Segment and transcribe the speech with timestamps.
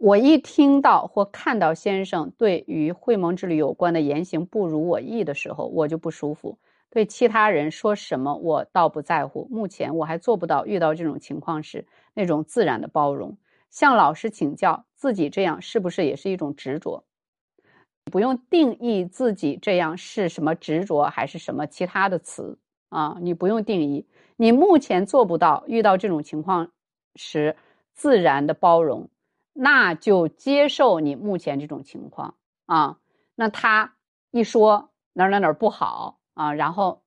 [0.00, 6.58] 我一听到或看到先生对于会盟之旅有关的言行不如我意的时候，我就不舒服。
[6.88, 9.46] 对其他人说什么，我倒不在乎。
[9.50, 13.36] 目前我还做不到遇到这种情况时那种自然的包容。
[13.68, 17.04] 向老师请教，自己这样是不是也是一种执着？
[18.10, 22.58] 不用定义自己这样是什么执着，还是什么其他的词
[22.88, 23.18] 啊？
[23.20, 24.06] 你不用定义。
[24.38, 26.72] 你目前做不到遇到这种情况
[27.16, 27.54] 时
[27.92, 29.10] 自然的包容，
[29.62, 32.98] 那就接受你目前这种情况啊。
[33.34, 33.94] 那他
[34.30, 36.16] 一说哪哪哪不好。
[36.34, 37.02] 啊，然后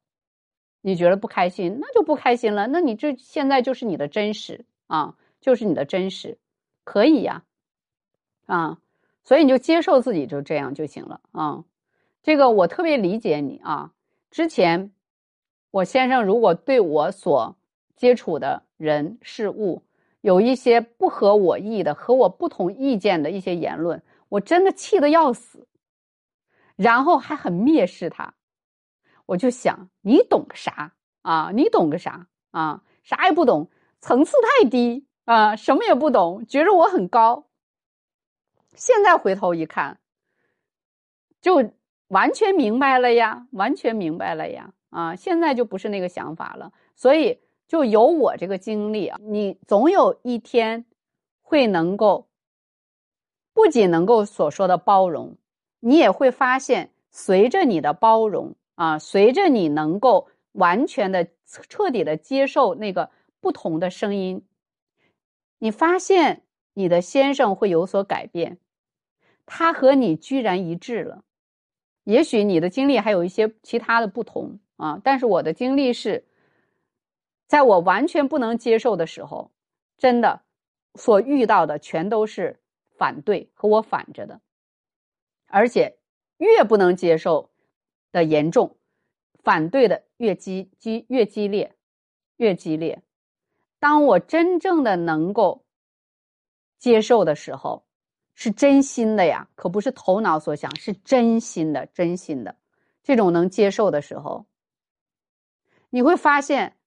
[0.81, 2.67] 你觉得不开心，那就不开心了。
[2.67, 6.37] 那你这现在就是你的真实啊，就是你的真实，
[6.83, 7.43] 可以呀，
[8.45, 8.77] 啊，
[9.23, 11.63] 所以你就接受自己就这样就行了啊。
[12.21, 13.91] 这个我特别理解你啊。
[14.29, 14.91] 之前
[15.71, 17.55] 我先生如果对我所
[17.95, 19.81] 接触的人事物
[20.23, 25.67] 有一些不合我意的、和我不同意见的一些言论，我真的气得要死，
[26.77, 28.33] 然后还很蔑视他。
[29.25, 31.51] 我就想，你懂个啥啊？
[31.53, 32.83] 你懂个啥啊？
[33.03, 37.49] 啥也不懂，层次太低啊，什么也不懂，觉着我很高。
[38.75, 39.99] 现在回头一看，
[41.41, 41.73] 就
[42.07, 44.73] 完全明白了呀，完全明白了呀！
[44.89, 46.71] 啊，现在就不是那个想法了。
[46.95, 47.41] 所以，
[47.73, 50.85] 就有我这个经历啊，你总有一天
[51.41, 52.27] 会能够，
[53.51, 55.37] 不仅能够所说的包容，
[55.79, 58.53] 你也会发现，随着你的包容。
[58.75, 61.27] 啊，随着你能够完全的、
[61.67, 64.43] 彻底的接受那个不同的声音，
[65.57, 66.43] 你发现
[66.75, 68.59] 你的先生会有所改变，
[69.47, 71.23] 他和你居然一致了。
[72.03, 76.23] 也许你的经历还有一些其他的不同啊，但是我的经历是，
[77.47, 79.51] 在我完全不能接受的时候，
[79.97, 80.41] 真的
[80.95, 82.59] 所遇到的全都是
[82.97, 84.41] 反对和我反着的，
[85.47, 85.97] 而且
[86.37, 87.49] 越不能接受。
[88.13, 88.77] 的严重，
[89.41, 91.75] 反对的越激激越激烈，
[92.37, 93.01] 越激烈。
[93.79, 95.65] 当我真正的能够
[96.77, 97.87] 接受的时候，
[98.35, 102.55] 是真心的呀，可不是头脑所想，是真心的，真心的。
[103.01, 104.45] 这种能接受的时候，
[105.89, 106.77] 你会发现，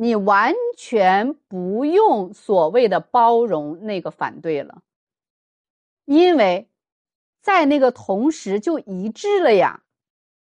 [0.00, 4.82] 你完全不用所谓的包容那个反对了，
[6.04, 6.68] 因为
[7.42, 9.82] 在那个同时就一致了呀。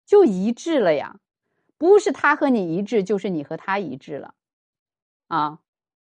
[0.06, 1.20] 就一致了呀，
[1.80, 4.36] 不是他和你一致，就是你和他一致了，
[5.30, 5.60] 啊，